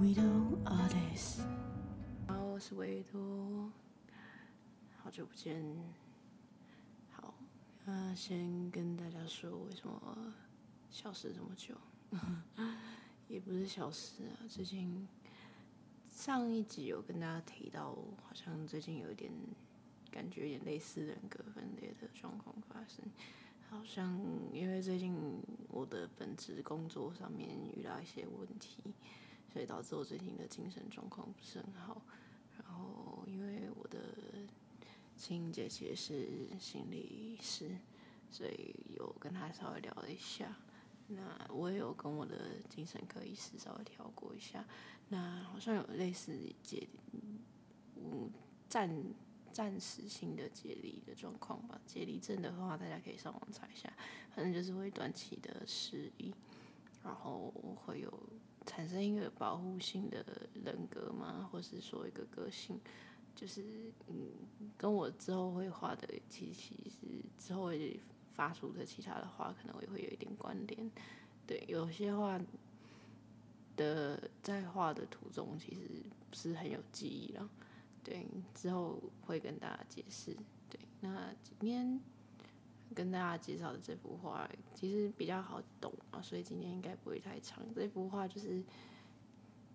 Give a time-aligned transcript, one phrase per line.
[0.00, 1.42] Widow Attis，
[2.26, 3.70] 好，我是维多，
[4.96, 5.62] 好久不见。
[7.10, 7.34] 好，
[7.84, 10.32] 那先跟大家说，为什么
[10.90, 11.74] 消失这么久？
[13.28, 15.06] 也不是消失啊，最近
[16.08, 17.90] 上一集有跟大家提到，
[18.22, 19.30] 好像最近有点
[20.10, 23.04] 感觉，有点类似人格分裂的状况发生。
[23.68, 24.18] 好像
[24.52, 25.14] 因为最近
[25.68, 28.82] 我的本职工作上面遇到一些问题。
[29.52, 32.00] 所以导致我最近的精神状况不是很好，
[32.56, 33.98] 然后因为我的
[35.16, 37.76] 亲姐姐是心理师，
[38.30, 40.56] 所以有跟她稍微聊了一下。
[41.08, 44.64] 那我也有跟我的精神科医师稍微调过一下，
[45.08, 46.86] 那好像有类似解，
[47.96, 48.30] 嗯，
[48.68, 48.88] 暂
[49.52, 51.80] 暂时性的解离的状况吧。
[51.84, 53.92] 解离症的话，大家可以上网查一下，
[54.32, 56.32] 反正就是会短期的失忆，
[57.02, 57.52] 然后
[57.84, 58.22] 会有。
[58.66, 60.24] 产生一个保护性的
[60.64, 61.48] 人格吗？
[61.50, 62.78] 或是说一个个性，
[63.34, 63.62] 就是
[64.06, 64.30] 嗯，
[64.76, 66.74] 跟我之后会画的，其实
[67.38, 67.98] 之后会
[68.34, 70.90] 发出的其他的话，可能也会有一点关联。
[71.46, 72.40] 对，有些话
[73.76, 77.48] 的在画的途中，其实不是很有记忆了。
[78.04, 80.36] 对，之后会跟大家解释。
[80.68, 82.00] 对，那今天。
[82.92, 87.62] 跟大家介绍的这幅画其实比较好懂啊，所以今天应该不会太长。
[87.72, 88.62] 这幅画就是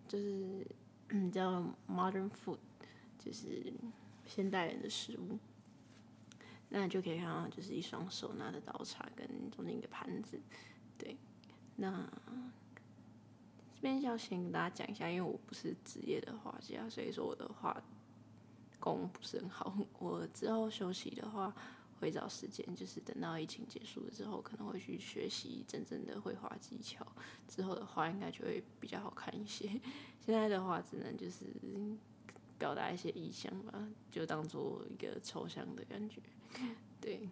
[0.08, 0.68] 就是
[1.32, 2.58] 叫 Modern Food，
[3.18, 3.74] 就是
[4.26, 5.40] 现代人的食物。
[6.68, 10.38] 那就可以看到，就是一双手拿着刀叉跟中间一个盘子。
[10.98, 11.16] 对，
[11.78, 12.06] 那
[13.76, 17.82] 这边要先跟大家讲一下，因为我不是职业的画家，所以说我的画
[18.80, 19.78] 功不是很好。
[20.00, 21.56] 我之后休息的话。
[22.00, 27.06] 会找时间，就是等到疫情结束了之后，可能会去学习真正的绘画技巧。
[27.48, 29.68] 之后的画应该就会比较好看一些。
[30.20, 31.46] 现在的话，只能就是
[32.58, 36.22] 表达一些意象吧，就当做一个抽象的感觉。
[37.02, 37.30] 对，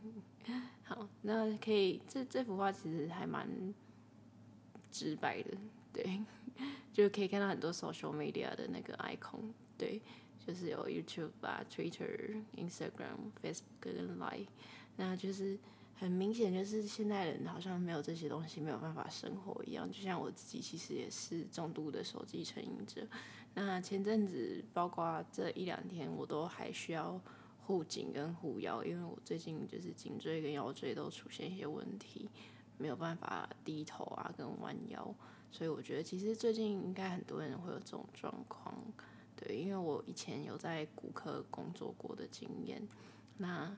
[0.83, 3.73] 好，那可以，这这幅画其实还蛮
[4.91, 5.57] 直白的，
[5.91, 6.21] 对，
[6.93, 10.01] 就可以看到很多 social media 的那个 icon，对。
[10.45, 14.47] 就是有 YouTube 啊、Twitter、Instagram、Facebook 跟 Line，
[14.97, 15.57] 那就是
[15.95, 19.89] 很明显，就是现代人好像没有这些东西没有办法生活一样。
[19.89, 23.07] 就像我自己，其实也是重度的手机成瘾者。
[23.53, 27.17] 那前阵子，包括这一两天，我都还需要
[27.65, 32.29] 护颈跟护腰，因为我最近就是颈椎跟腰椎都出现一些问题，
[32.77, 35.15] 没有办法低头啊跟弯腰。
[35.51, 38.75] 所以我觉得，其实最近应该很多人会有这种状况。
[39.45, 42.81] 对，因为我以前有在骨科工作过的经验，
[43.37, 43.75] 那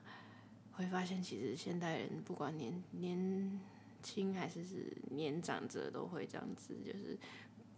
[0.70, 3.60] 会发现其实现代人不管年年
[4.00, 7.18] 轻还是是年长者都会这样子，就是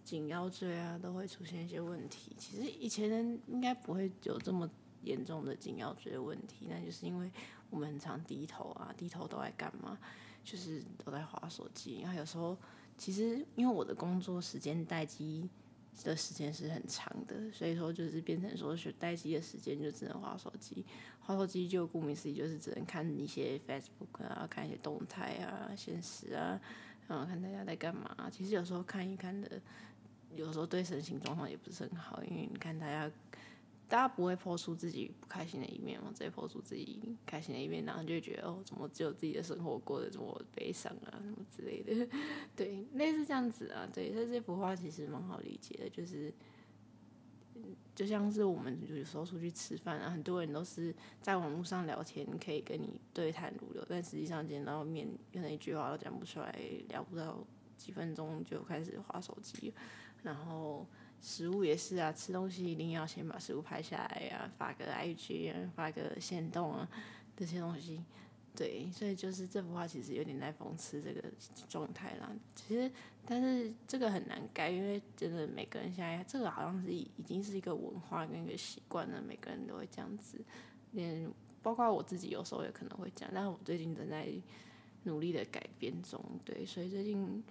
[0.05, 2.37] 颈腰椎啊都会出现一些问题。
[2.37, 4.69] 其实以前人应该不会有这么
[5.03, 7.31] 严重的颈腰椎的问题，那就是因为
[7.71, 9.99] 我们很常低头啊，低头都在干嘛？
[10.45, 12.01] 就是都在滑手机。
[12.03, 12.55] 然后有时候
[12.99, 15.49] 其实因为我的工作时间待机。
[16.05, 20.85] 的时间是很长的，所以说就是变成说是待机的时间就只能划手机，
[21.21, 26.61] 划手机就顾名思义就是只能看一些 Facebook 啊，看一些动态啊、现实啊，
[27.07, 28.31] 然后看大家在干嘛。
[28.31, 29.61] 其实有时候看一看的，
[30.35, 33.11] 有时候对身心状况也不是很好，因为你看大家。
[33.89, 42.07] 大家不会抛出自己不开心的一面嘛，直接 po 出自己开心的一面，然后就觉得哦，怎么只有自己的生活过得这么悲伤啊，什么之类的，
[42.55, 46.31] 对，类似这样子啊，对，所以这幅画其实蛮好理解的，就是，
[47.95, 56.55] 就像是我们有时候出去吃饭啊，很多人都是在网络上聊天，可以跟你对谈如流，但实际上见到面，可能一句话都讲不出来，
[56.91, 57.43] 聊不到
[57.79, 59.73] 几分钟就开始划手机，
[60.23, 60.87] 然后。
[61.21, 66.89] 食物也是啊，吃东西一定要先把食物拍下来、啊，发个 IG 啊，发个限动啊，
[67.37, 68.05] 这些东西，
[68.55, 71.23] 对，所以就是这幅画其实有点在讽刺这个
[71.69, 72.31] 状态啦。
[72.55, 72.91] 其实，
[73.27, 80.41] 但是这个很难改，因为真的每个人现在这个好像是已经是一个文化跟一个习惯了，每个人都会这样子，
[80.93, 81.29] 连
[81.63, 84.29] 包括我自己有时候也可能会讲，但是我最近正在
[85.03, 87.43] 努力的改变中，对，所以最近。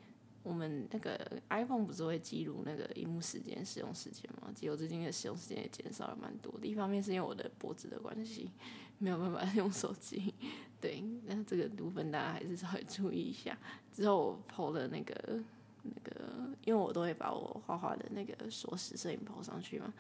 [0.48, 4.50] 我们那个 iPhone 不是会记录那个荧幕时间、使用时间吗？
[4.56, 6.66] 结果最近的使用时间也减少了蛮多的。
[6.66, 8.50] 一方面是因为我的脖子的关系，
[8.98, 10.34] 没有办法用手机。
[10.80, 13.58] 对，那这个部分大家还是稍微注意一下。
[13.92, 15.44] 之后我 PO 了那个
[15.84, 19.94] 那个，因为我都会把我画画的那个缩时摄影 PO 上去嘛。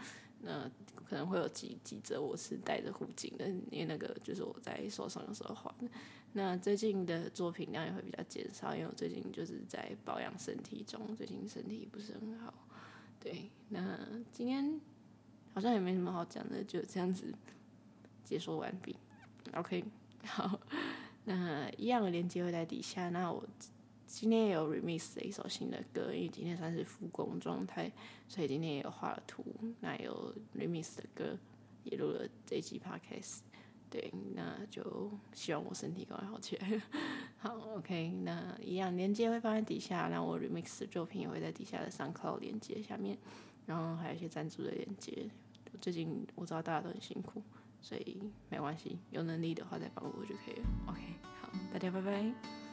[0.47, 0.71] 那
[1.05, 5.87] 可能会有几几则我是带着护颈的，因为那个就是我在受伤的时候画的。
[6.31, 12.53] 那最近的作品量也会比较减少，因为我最近就是在保养身体中，最近身体不是很好。
[13.19, 13.99] 对，那
[14.31, 14.79] 今天
[15.53, 17.33] 好像也没什么好讲的，就这样子
[18.23, 18.95] 解说完毕。
[19.53, 19.83] OK，
[20.25, 20.59] 好，
[21.25, 23.09] 那一样的链接会在底下。
[23.09, 23.43] 那我
[24.07, 27.91] 今天也有 remix 的一首新的歌，因为今天算是复工状态，
[28.27, 29.45] 所以今天也有画了图，
[29.81, 31.37] 那有 remix 的歌，
[31.83, 33.39] 也录了这一集 podcast。
[33.89, 36.81] 对，那就希望我身体赶快好起来。
[37.37, 43.17] 好，OK，那一样连接会放在底下，那我 remix 的作品也会在底下的 SoundCloud 链接下面，
[43.65, 45.29] 然后还有一些赞助的连接。
[45.79, 47.41] 最近我知道大家都很辛苦，
[47.81, 48.17] 所以
[48.49, 50.67] 没关系，有能力的话再帮我就可以了。
[50.87, 51.01] OK，
[51.41, 52.66] 好，大家拜拜。